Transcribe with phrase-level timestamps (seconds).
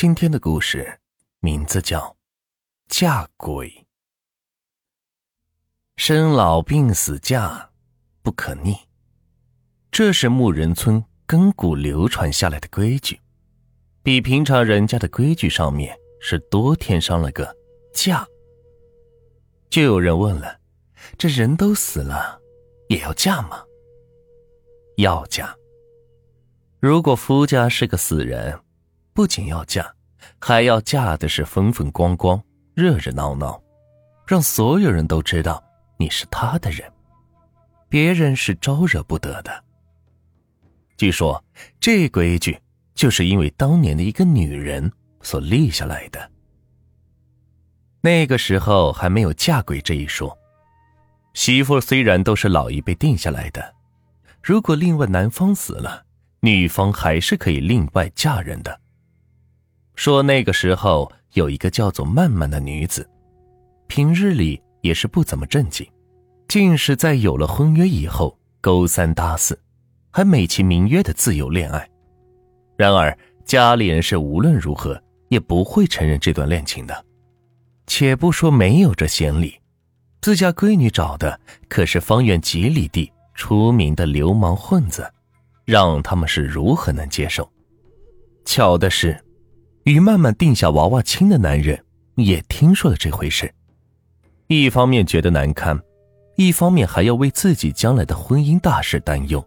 [0.00, 0.98] 今天的故事
[1.40, 2.00] 名字叫
[2.88, 3.68] 《嫁鬼》。
[5.98, 7.68] 生老病死嫁
[8.22, 8.74] 不可逆，
[9.90, 13.20] 这是牧人村亘古流传下来的规矩，
[14.02, 17.54] 比平常人家的规矩上面是多添上了个
[17.92, 18.26] “嫁”。
[19.68, 20.60] 就有人问了：
[21.18, 22.40] 这人都死了，
[22.88, 23.62] 也要嫁吗？
[24.96, 25.54] 要嫁。
[26.78, 28.58] 如果夫家是个死人。
[29.20, 29.86] 不仅要嫁，
[30.38, 33.62] 还要嫁的是风风光光、热热闹闹，
[34.26, 35.62] 让所有人都知道
[35.98, 36.90] 你是他的人，
[37.86, 39.62] 别人是招惹不得的。
[40.96, 41.44] 据说
[41.78, 42.58] 这规矩
[42.94, 44.90] 就是因为当年的一个女人
[45.20, 46.30] 所立下来的。
[48.00, 50.34] 那个时候还没有嫁鬼这一说，
[51.34, 53.74] 媳妇虽然都是老一辈定下来的，
[54.42, 56.06] 如果另外男方死了，
[56.40, 58.80] 女方还是可以另外嫁人的。
[60.00, 63.06] 说那个时候有一个叫做曼曼的女子，
[63.86, 65.86] 平日里也是不怎么正经，
[66.48, 69.60] 竟是在有了婚约以后勾三搭四，
[70.10, 71.86] 还美其名曰的自由恋爱。
[72.78, 77.04] 然而家里人是无论如何也不会承认这段恋情的。
[77.86, 79.54] 且不说没有这先例，
[80.22, 85.06] 自家闺女找的可是方圆几里地出名的流氓混子，
[85.66, 87.46] 让他们是如何能接受？
[88.46, 89.22] 巧的是。
[89.84, 91.84] 与曼曼定下娃娃亲的男人
[92.16, 93.52] 也听说了这回事，
[94.46, 95.80] 一方面觉得难堪，
[96.36, 99.44] 一方面还要为自己将来的婚姻大事担忧。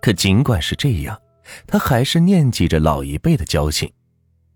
[0.00, 1.20] 可尽管是这样，
[1.66, 3.92] 他还是念记着老一辈的交情，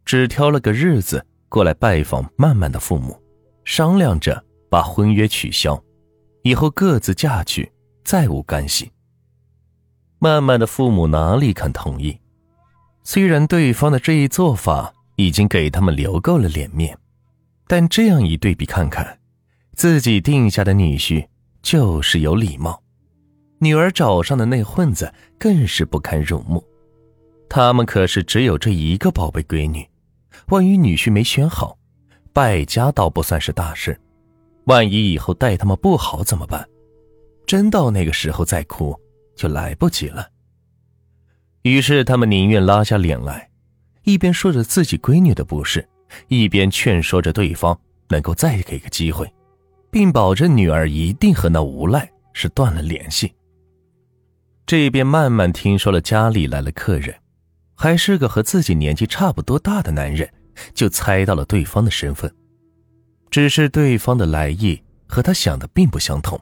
[0.04, 3.20] 只挑了个日子过来拜访曼曼的父母，
[3.64, 5.82] 商量着把婚约取消，
[6.42, 7.72] 以后各自嫁去，
[8.04, 8.92] 再无干系。
[10.20, 12.18] 曼曼的父母哪里肯同意？
[13.10, 16.94] 虽然对方的这一做法已经给他们留够了脸面，
[17.66, 19.18] 但这样一对比看看，
[19.72, 21.26] 自己定下的女婿
[21.62, 22.82] 就是有礼貌，
[23.60, 26.62] 女儿找上的那混子更是不堪入目。
[27.48, 29.88] 他们可是只有这一个宝贝闺女，
[30.48, 31.78] 万一女婿没选好，
[32.34, 33.98] 败家倒不算是大事，
[34.64, 36.62] 万一以后待他们不好怎么办？
[37.46, 38.94] 真到那个时候再哭，
[39.34, 40.28] 就来不及了。
[41.62, 43.50] 于是，他们宁愿拉下脸来，
[44.04, 45.86] 一边说着自己闺女的不是，
[46.28, 49.30] 一边劝说着对方能够再给个机会，
[49.90, 53.34] 并保证女儿一定和那无赖是断了联系。
[54.64, 57.14] 这边慢慢听说了家里来了客人，
[57.74, 60.30] 还是个和自己年纪差不多大的男人，
[60.74, 62.32] 就猜到了对方的身份，
[63.30, 66.40] 只是对方的来意和他想的并不相同，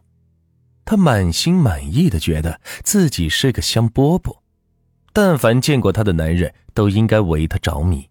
[0.84, 4.36] 他满心满意的觉得自己是个香饽饽。
[5.16, 8.06] 但凡见过他的男人，都应该为他着迷。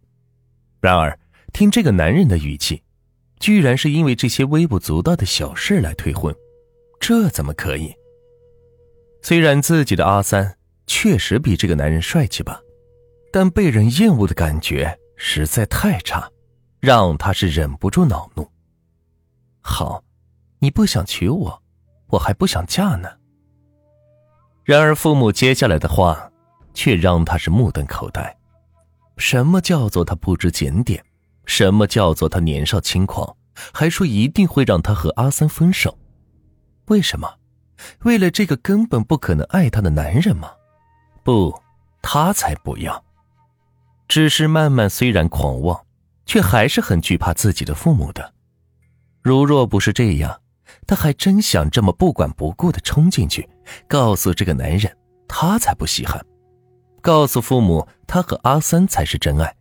[0.81, 1.19] 然而，
[1.53, 2.81] 听这个男人的语气，
[3.39, 6.35] 居然是因为这些微不足道的小事来退婚，
[6.99, 7.94] 这怎么可以？
[9.21, 10.57] 虽然自己的阿三
[10.88, 12.59] 确实比这个男人帅气吧，
[13.31, 16.27] 但被人厌恶的感觉实在太差，
[16.79, 18.49] 让他是忍不住恼怒。
[19.61, 20.03] 好，
[20.57, 21.61] 你不想娶我，
[22.07, 23.07] 我还不想嫁呢。
[24.63, 26.31] 然而，父母接下来的话。
[26.75, 28.38] 却让他是目瞪口呆。
[29.18, 31.03] 什么叫做他不知检点？
[31.47, 33.36] 什么叫做他年少轻狂？
[33.74, 35.97] 还说一定会让他和阿三分手？
[36.88, 37.36] 为什么？
[38.03, 40.52] 为了这个根本不可能爱他的男人吗？
[41.24, 41.58] 不，
[42.02, 43.03] 他才不要。
[44.07, 45.86] 只是曼曼虽然狂妄，
[46.25, 48.34] 却还是很惧怕自己的父母的。
[49.22, 50.42] 如若不是这样，
[50.86, 53.47] 他还真想这么不管不顾的冲进去，
[53.88, 54.96] 告诉这个男人，
[55.28, 56.24] 他才不稀罕。
[57.05, 59.55] 告诉父母，他和阿三才是真爱，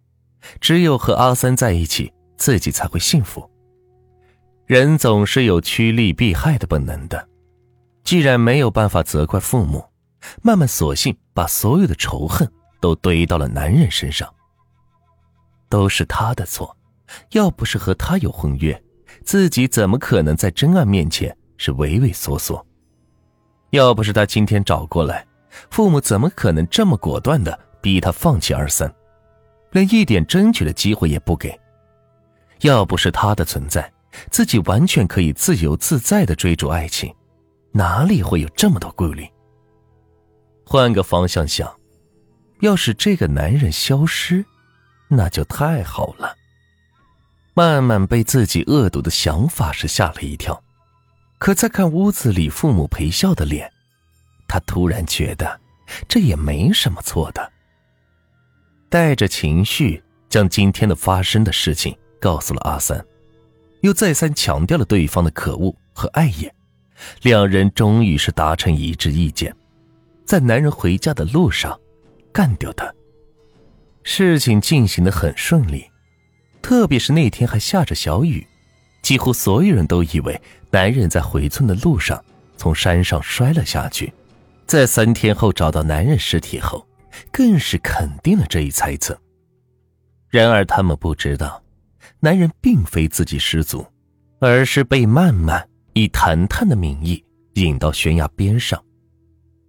[0.62, 3.46] 只有和阿三在一起，自己才会幸福。
[4.64, 7.28] 人总是有趋利避害的本能的，
[8.02, 9.84] 既然没有办法责怪父母，
[10.40, 12.50] 曼曼索性把所有的仇恨
[12.80, 14.26] 都堆到了男人身上。
[15.68, 16.74] 都是他的错，
[17.32, 18.82] 要不是和他有婚约，
[19.22, 22.66] 自己怎么可能在真爱面前是畏畏缩缩？
[23.68, 25.26] 要不是他今天找过来。
[25.70, 28.92] 父母怎么可能这么果断的逼他放弃二三，
[29.72, 31.58] 连一点争取的机会也不给？
[32.60, 33.92] 要不是他的存在，
[34.30, 37.14] 自己完全可以自由自在的追逐爱情，
[37.72, 39.28] 哪里会有这么多顾虑？
[40.64, 41.70] 换个方向想，
[42.60, 44.44] 要是这个男人消失，
[45.08, 46.34] 那就太好了。
[47.52, 50.62] 曼曼被自己恶毒的想法是吓了一跳，
[51.38, 53.70] 可再看屋子里父母陪笑的脸。
[54.46, 55.60] 他突然觉得，
[56.08, 57.52] 这也没什么错的。
[58.88, 63.04] 带着情绪将今天的发生的事情告诉了阿三，
[63.80, 66.54] 又再三强调了对方的可恶和碍眼，
[67.22, 69.54] 两人终于是达成一致意见，
[70.24, 71.78] 在男人回家的路上
[72.32, 72.92] 干掉他。
[74.04, 75.90] 事情进行的很顺利，
[76.62, 78.46] 特别是那天还下着小雨，
[79.02, 82.22] 几乎所有人都以为男人在回村的路上
[82.56, 84.12] 从山上摔了下去，
[84.66, 86.86] 在三天后找到男人尸体后。
[87.30, 89.16] 更是肯定了这一猜测。
[90.28, 91.62] 然而，他们不知道，
[92.18, 93.86] 男人并非自己失足，
[94.40, 97.24] 而是被曼曼以谈谈的名义
[97.54, 98.82] 引到悬崖边上，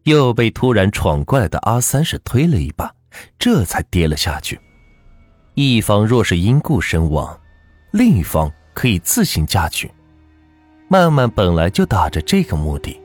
[0.05, 2.91] 又被突然闯过来的阿三是推了一把，
[3.37, 4.59] 这才跌了下去。
[5.53, 7.39] 一方若是因故身亡，
[7.91, 9.89] 另一方可以自行嫁娶。
[10.87, 12.99] 曼曼本来就打着这个目的，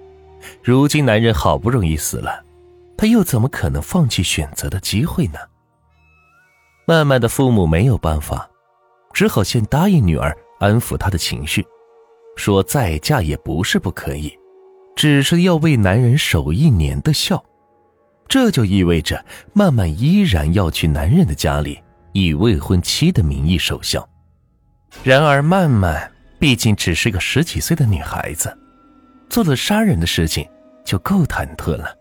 [0.63, 2.45] 如今男人好不容易死了。
[2.97, 5.39] 他又怎么可能放弃选择的机会呢？
[6.87, 8.47] 曼曼的父母没有办法，
[9.15, 11.65] 只好先答应女儿安抚她的情绪，
[12.37, 14.37] 说再嫁也不是不可以，
[14.95, 17.43] 只是要为男人守一年的孝。
[18.29, 21.83] 这就意味着曼曼依然要去男人的家里，
[22.13, 24.07] 以未婚妻的名义守孝。
[25.03, 28.55] 然而曼曼毕竟只是个十几岁的女孩子，
[29.31, 30.47] 做了杀人的事情
[30.85, 31.97] 就够忐忑了。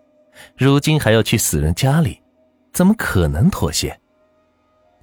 [0.58, 2.20] 如今还要去死人家里，
[2.74, 3.98] 怎么可能妥协？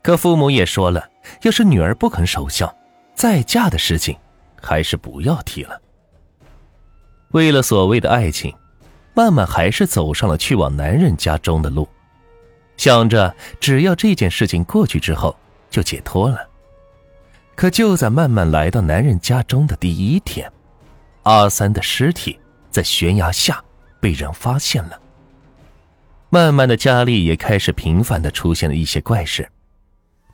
[0.02, 1.08] 可父母也说了，
[1.43, 2.75] 要是女儿不肯守孝，
[3.14, 4.17] 再嫁的事情
[4.61, 5.81] 还是不要提了。
[7.31, 8.55] 为了所谓的爱情，
[9.14, 11.88] 曼曼还是走上了去往男人家中的路，
[12.76, 15.34] 想着只要这件事情过去之后
[15.70, 16.49] 就解脱了。
[17.55, 20.50] 可就在曼曼来到男人家中的第一天，
[21.26, 22.38] 阿三的尸体
[22.70, 23.62] 在悬崖下
[24.00, 25.00] 被人发现了。
[26.31, 29.49] 慢慢的，家里也开始频繁的出现了一些怪事。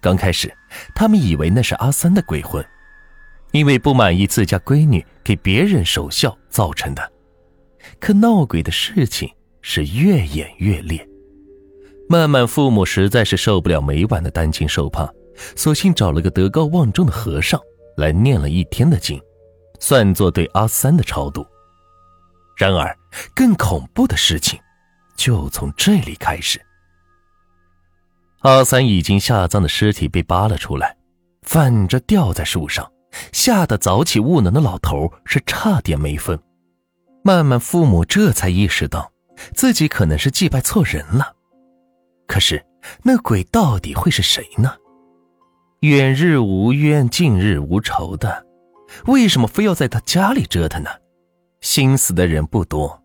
[0.02, 0.54] 刚开始，
[0.94, 2.62] 他们以为那是阿三的鬼魂，
[3.52, 7.12] 因为不满意自家闺女给别人守孝造成的。
[7.98, 9.30] 可闹鬼的事情
[9.62, 11.08] 是越演越烈。
[12.06, 15.10] 慢慢，父母实在是受不了每晚的担惊受怕，
[15.56, 17.58] 索性找了个德高望重的和尚
[17.96, 19.18] 来念了一天的经，
[19.82, 21.44] 算作对阿三的超度。
[22.56, 22.96] 然而，
[23.34, 24.58] 更恐怖的事情。
[25.16, 26.60] 就从这里开始，
[28.40, 30.96] 阿三已经下葬的尸体被扒了出来，
[31.42, 32.90] 反着吊在树上，
[33.32, 36.38] 吓得早起悟能的老头是差点没疯。
[37.24, 39.12] 曼曼，父母这才意识到
[39.52, 41.34] 自己可能是祭拜错人了。
[42.26, 42.64] 可是
[43.02, 44.74] 那鬼到底会是谁呢？
[45.80, 48.44] 远日无冤，近日无仇的，
[49.06, 50.90] 为什么非要在他家里折腾呢？
[51.60, 53.02] 心死的人不多，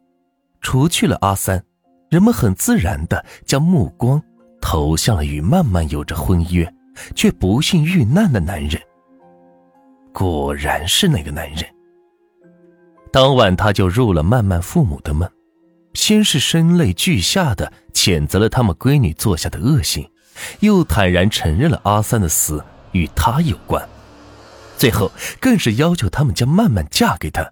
[0.62, 1.64] 除去了阿三。
[2.10, 4.22] 人们很自然的将目光
[4.62, 6.74] 投向了与曼曼有着婚约，
[7.14, 8.82] 却不幸遇难的男人。
[10.14, 11.66] 果然是那个男人。
[13.12, 15.30] 当晚，他就入了曼曼父母的梦，
[15.94, 20.10] 先是声泪俱下的谴责了他们闺女做下的恶行，
[20.62, 22.64] 又坦然承认了阿三的死
[22.94, 23.86] 与他有关，
[24.78, 27.52] 最后更是要求他们将曼曼嫁给他，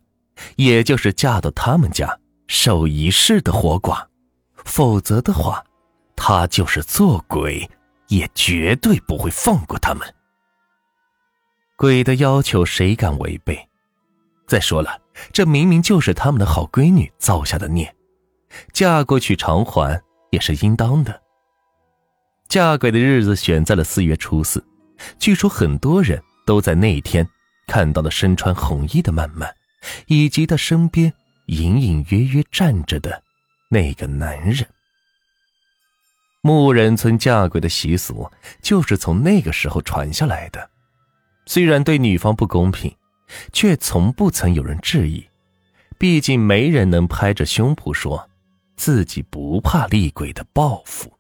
[0.56, 4.06] 也就是嫁到他们家守一世的活寡。
[4.64, 5.64] 否则的话，
[6.16, 7.70] 他就是做鬼，
[8.08, 10.08] 也绝对不会放过他们。
[11.76, 13.68] 鬼的要求谁敢违背？
[14.48, 15.02] 再说了，
[15.34, 17.96] 这明明就是他们的好闺女造下的孽，
[18.72, 21.22] 嫁过去偿还也是应当的。
[22.48, 24.64] 嫁鬼的日子选在了四月初四，
[25.20, 27.28] 据说很多人都在那天
[27.68, 29.54] 看到了身穿红衣的曼曼，
[30.08, 31.12] 以及她身边
[31.48, 33.24] 隐隐约约站着的。
[33.70, 34.66] 那个男人，
[36.42, 38.30] 牧人村嫁鬼的习俗
[38.62, 40.70] 就是从那个时候传下来的。
[41.48, 42.96] 虽然对女方不公平，
[43.52, 45.28] 却从不曾有人质疑。
[45.98, 48.30] 毕竟没人能拍着胸脯说
[48.76, 51.15] 自己不怕厉鬼的报复。